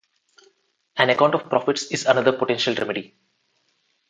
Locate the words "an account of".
0.97-1.47